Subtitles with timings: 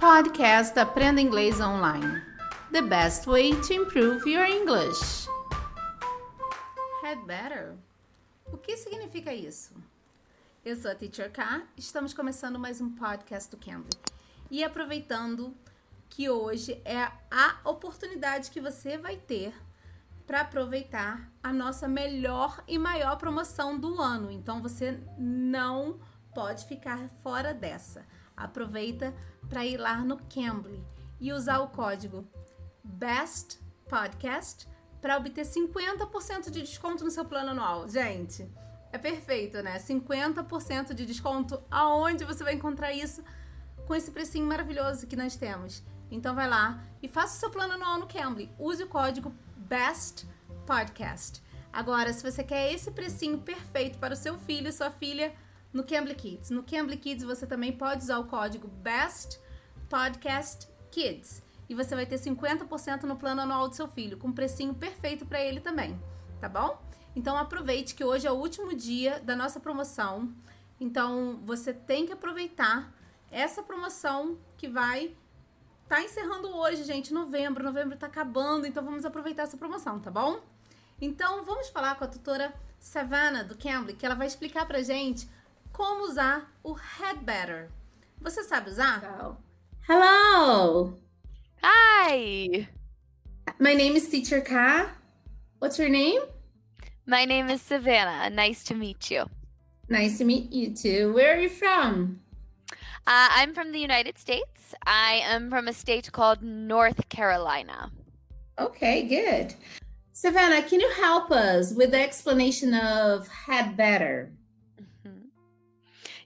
[0.00, 2.22] Podcast Aprenda Inglês Online.
[2.72, 5.28] The best way to improve your English.
[7.04, 7.76] Had better.
[8.50, 9.74] O que significa isso?
[10.64, 13.90] Eu sou a Teacher K, estamos começando mais um podcast do Cambly.
[14.50, 15.54] E aproveitando
[16.08, 19.52] que hoje é a oportunidade que você vai ter
[20.26, 24.30] para aproveitar a nossa melhor e maior promoção do ano.
[24.30, 26.00] Então você não
[26.34, 28.02] pode ficar fora dessa.
[28.42, 29.14] Aproveita
[29.48, 30.82] para ir lá no Cambly
[31.20, 32.26] e usar o código
[32.82, 33.58] BEST
[33.88, 34.66] PODCAST
[35.00, 37.88] para obter 50% de desconto no seu plano anual.
[37.88, 38.48] Gente,
[38.92, 39.78] é perfeito, né?
[39.78, 41.62] 50% de desconto.
[41.70, 43.22] Aonde você vai encontrar isso
[43.86, 45.82] com esse precinho maravilhoso que nós temos?
[46.10, 48.50] Então vai lá e faça o seu plano anual no Cambly.
[48.58, 50.26] Use o código Best
[50.66, 51.42] Podcast.
[51.72, 55.32] Agora, se você quer esse precinho perfeito para o seu filho e sua filha
[55.72, 56.50] no Cambly Kids.
[56.50, 59.38] No Cambly Kids você também pode usar o código Best
[59.88, 64.32] Podcast Kids e você vai ter 50% no plano anual do seu filho, com um
[64.32, 65.96] precinho perfeito para ele também,
[66.40, 66.82] tá bom?
[67.14, 70.32] Então aproveite que hoje é o último dia da nossa promoção.
[70.80, 72.92] Então você tem que aproveitar
[73.30, 75.14] essa promoção que vai
[75.88, 77.64] tá encerrando hoje, gente, novembro.
[77.64, 80.40] Novembro tá acabando, então vamos aproveitar essa promoção, tá bom?
[81.00, 85.28] Então vamos falar com a tutora Savannah do Cambly, que ela vai explicar pra gente
[85.72, 87.70] como usar o Head Better.
[88.20, 89.02] Você sabe usar?
[89.88, 90.94] Hello.
[91.62, 92.68] Hi.
[93.58, 94.90] My name is Teacher Ka.
[95.58, 96.20] What's your name?
[97.06, 98.30] My name is Savannah.
[98.30, 99.24] Nice to meet you.
[99.88, 101.12] Nice to meet you too.
[101.12, 102.20] Where are you from?
[103.06, 104.74] Uh, I'm from the United States.
[104.86, 107.90] I am from a state called North Carolina.
[108.58, 109.54] Okay, good.
[110.12, 114.30] Savannah, can you help us with the explanation of had better?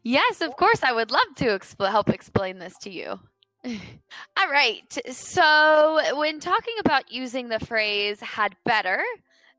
[0.04, 0.82] Yes, of course.
[0.82, 3.18] I would love to help explain this to you.
[3.64, 4.98] All right.
[5.10, 9.02] So, when talking about using the phrase had better,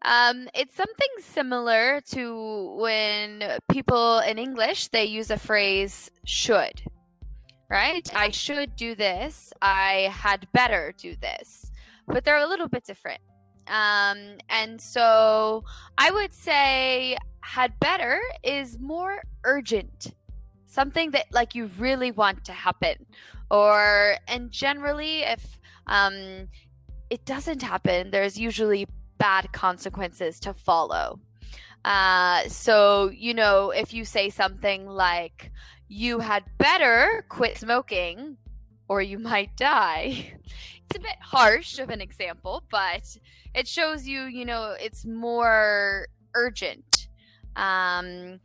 [0.04, 6.82] um, it's something similar to when people in English they use a phrase should
[7.70, 8.10] right?
[8.16, 9.52] I should do this.
[9.62, 11.72] I had better do this.
[12.08, 13.22] But they're a little bit different.
[13.68, 15.64] Um, and so
[15.98, 20.14] I would say had better is more urgent.
[20.66, 23.06] Something that like you really want to happen.
[23.50, 26.48] Or and generally if um
[27.10, 28.88] it doesn't happen, there's usually
[29.18, 31.20] bad consequences to follow.
[31.86, 35.52] Uh, so, you know, if you say something like,
[35.88, 38.38] you had better quit smoking
[38.88, 40.34] or you might die.
[40.88, 43.18] It's a bit harsh of an example, but
[43.56, 47.08] it shows you, you know, it's more urgent.
[47.56, 48.40] Um.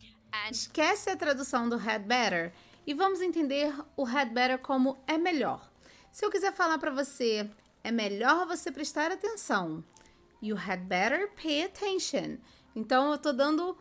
[0.50, 2.52] Esquece a tradução do had better
[2.86, 5.70] e vamos entender o had better como é melhor.
[6.10, 7.48] Se eu quiser falar para você,
[7.84, 9.84] é melhor você prestar atenção.
[10.42, 12.38] You had better pay attention.
[12.74, 13.76] Então eu tô dando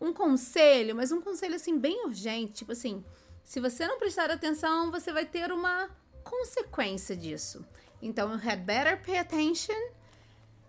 [0.00, 3.04] um conselho, mas um conselho assim bem urgente, tipo assim,
[3.48, 5.88] se você não prestar atenção, você vai ter uma
[6.22, 7.64] consequência disso.
[8.00, 9.74] Então, you had better pay attention,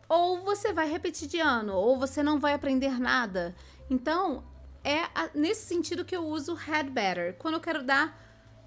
[0.08, 3.54] ou você vai repetir de ano, ou você não vai aprender nada.
[3.90, 4.44] Então,
[4.84, 5.04] é
[5.34, 7.36] nesse sentido que eu uso had better.
[7.38, 8.18] Quando eu quero dar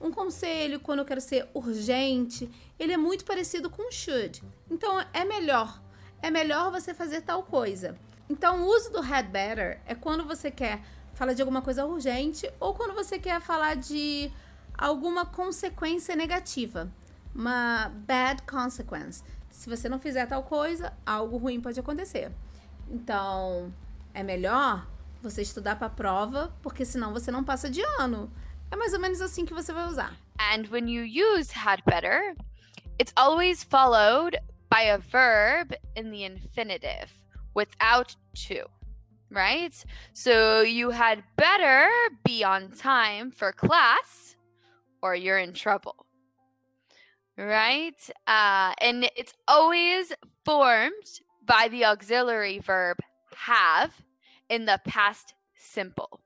[0.00, 4.42] um conselho, quando eu quero ser urgente, ele é muito parecido com should.
[4.70, 5.80] Então, é melhor.
[6.20, 7.96] É melhor você fazer tal coisa.
[8.28, 10.82] Então, o uso do had better é quando você quer
[11.14, 14.32] falar de alguma coisa urgente ou quando você quer falar de
[14.76, 16.90] alguma consequência negativa,
[17.34, 19.22] uma bad consequence.
[19.50, 22.32] Se você não fizer tal coisa, algo ruim pode acontecer.
[22.90, 23.72] Então,
[24.14, 24.86] é melhor
[25.22, 28.32] você estudar para a prova, porque senão você não passa de ano.
[28.70, 30.16] É mais ou menos assim que você vai usar.
[30.38, 32.34] And when you use had better,
[33.00, 34.38] it's always followed
[34.70, 37.22] by a verb in the infinitive.
[37.54, 38.64] without to,
[39.30, 39.74] right?
[40.12, 41.88] So you had better
[42.24, 44.36] be on time for class
[45.02, 46.06] or you're in trouble,
[47.36, 47.98] right?
[48.26, 50.12] Uh, and it's always
[50.44, 52.98] formed by the auxiliary verb
[53.36, 53.92] have
[54.48, 56.20] in the past simple.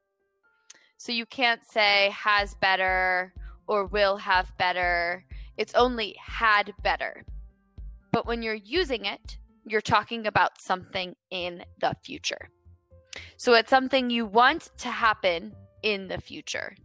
[0.97, 3.33] So you can't say has better
[3.67, 5.25] or will have better.
[5.57, 7.25] It's only had better.
[8.13, 12.49] But when you're using it, you're talking about something in the future.
[13.37, 16.77] So it's something you want to happen in the future.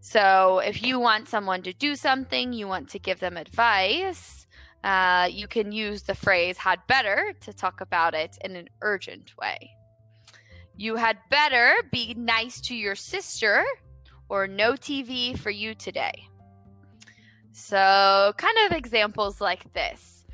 [0.00, 4.46] So if you want someone to do something, you want to give them advice,
[4.84, 9.36] uh, you can use the phrase had better to talk about it in an urgent
[9.36, 9.75] way.
[10.78, 13.64] You had better be nice to your sister
[14.28, 16.28] or no TV for you today.
[17.52, 20.24] So, kind of examples like this.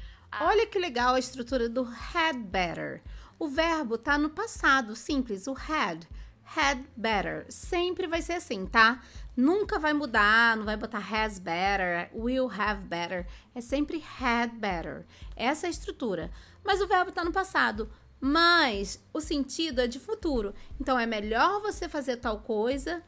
[0.41, 3.01] Olha que legal a estrutura do had better.
[3.39, 6.07] O verbo tá no passado, simples, o had.
[6.45, 7.47] Had better.
[7.49, 9.01] Sempre vai ser assim, tá?
[9.37, 13.27] Nunca vai mudar, não vai botar has better, will have better.
[13.55, 15.07] É sempre had better.
[15.37, 16.31] Essa é a estrutura.
[16.65, 17.89] Mas o verbo tá no passado.
[18.25, 20.55] Mas o sentido é de futuro.
[20.81, 23.03] Então é melhor você fazer tal coisa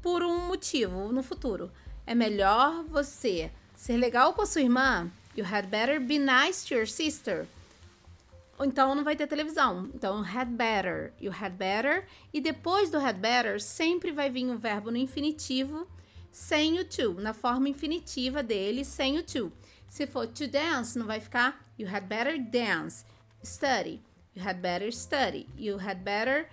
[0.00, 1.72] por um motivo no futuro.
[2.06, 5.10] É melhor você ser legal com a sua irmã.
[5.36, 7.48] You had better be nice to your sister.
[8.60, 9.90] Então não vai ter televisão.
[9.92, 12.06] Então had better, you had better.
[12.32, 15.84] E depois do had better sempre vai vir um verbo no infinitivo
[16.30, 19.52] sem o to, na forma infinitiva dele, sem o to.
[19.88, 23.04] Se for to dance, não vai ficar you had better dance.
[23.42, 24.00] Study.
[24.38, 25.48] You had better study.
[25.56, 26.48] You had better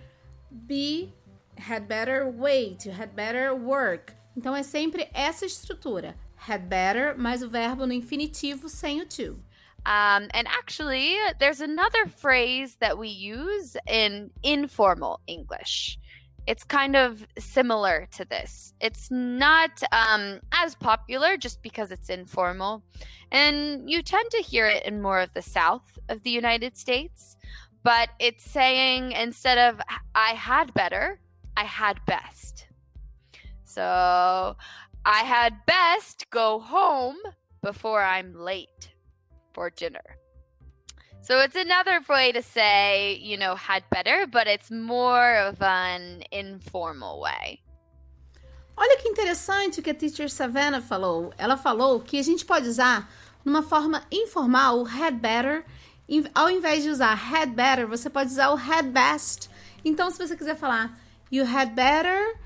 [0.66, 1.12] be.
[1.56, 2.84] Had better wait.
[2.84, 4.12] You had better work.
[4.36, 6.16] Então é sempre essa estrutura.
[6.34, 9.40] Had better mais o verbo no infinitivo sem o to.
[9.86, 15.96] Um, and actually, there's another phrase that we use in informal English.
[16.48, 18.74] It's kind of similar to this.
[18.80, 22.82] It's not um, as popular just because it's informal.
[23.30, 27.36] And you tend to hear it in more of the south of the United States
[27.86, 29.80] but it's saying instead of
[30.12, 31.20] I had better,
[31.56, 32.66] I had best.
[33.62, 34.56] So
[35.04, 37.14] I had best go home
[37.62, 38.90] before I'm late
[39.54, 40.18] for dinner.
[41.20, 46.24] So it's another way to say, you know, had better, but it's more of an
[46.32, 47.62] informal way.
[48.76, 51.32] Olha que interessante o que a teacher Savannah falou.
[51.38, 53.08] Ela falou que a gente pode usar
[53.44, 55.64] numa forma informal had better
[56.34, 59.50] ao invés de usar had better, você pode usar o had best.
[59.84, 60.98] Então, se você quiser falar
[61.30, 62.38] you had better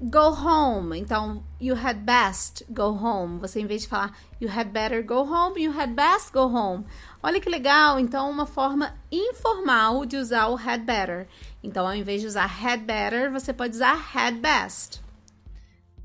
[0.00, 3.38] go home, então you had best go home.
[3.40, 6.84] Você em vez de falar you had better go home, you had best go home.
[7.22, 11.26] Olha que legal, então uma forma informal de usar o had better.
[11.62, 15.02] Então, ao invés de usar had better, você pode usar had best.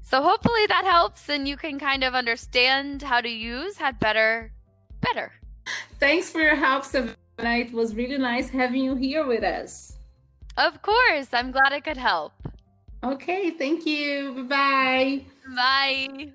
[0.01, 4.51] So hopefully that helps and you can kind of understand how to use had better
[4.99, 5.40] better.
[5.99, 7.15] Thanks for your help, Savannah.
[7.39, 9.97] It was really nice having you here with us.
[10.57, 11.29] Of course.
[11.33, 12.33] I'm glad I could help.
[13.03, 14.45] Ok, thank you.
[14.45, 15.25] Bye.
[15.47, 16.33] Bye.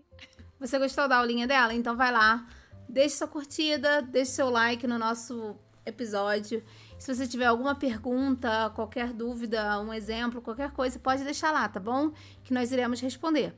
[0.58, 1.74] Você gostou da aulinha dela?
[1.74, 2.46] Então vai lá,
[2.88, 5.54] deixe sua curtida, deixe seu like no nosso
[5.84, 6.64] episódio.
[6.98, 11.78] Se você tiver alguma pergunta, qualquer dúvida, um exemplo, qualquer coisa, pode deixar lá, tá
[11.78, 12.10] bom?
[12.42, 13.54] Que nós iremos responder.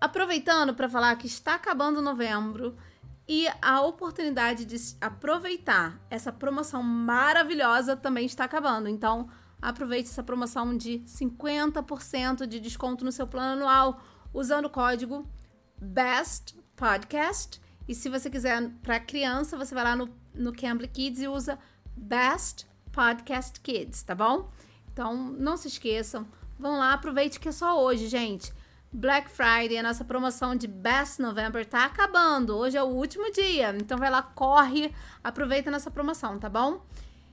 [0.00, 2.76] Aproveitando para falar que está acabando novembro,
[3.34, 8.90] e a oportunidade de aproveitar essa promoção maravilhosa também está acabando.
[8.90, 9.26] Então,
[9.62, 14.02] aproveite essa promoção de 50% de desconto no seu plano anual
[14.34, 15.26] usando o código
[15.80, 17.58] BEST PODCAST.
[17.88, 21.58] E se você quiser para criança, você vai lá no, no Cambly Kids e usa
[21.96, 24.50] BEST PODCAST Kids, tá bom?
[24.92, 26.26] Então, não se esqueçam.
[26.58, 28.52] Vão lá, aproveite que é só hoje, gente.
[28.92, 32.56] Black Friday, a nossa promoção de Best November tá acabando.
[32.56, 33.74] Hoje é o último dia.
[33.76, 34.94] Então vai lá, corre,
[35.24, 36.84] aproveita nossa promoção, tá bom?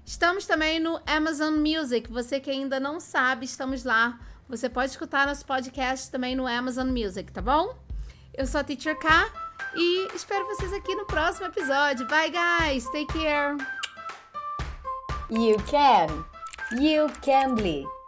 [0.05, 2.09] Estamos também no Amazon Music.
[2.11, 4.17] Você que ainda não sabe, estamos lá.
[4.47, 7.75] Você pode escutar nosso podcast também no Amazon Music, tá bom?
[8.33, 9.29] Eu sou a Teacher K
[9.75, 12.07] e espero vocês aqui no próximo episódio.
[12.07, 12.85] Bye, guys.
[12.85, 13.57] Take care.
[15.29, 16.25] You can.
[16.81, 17.98] You can be.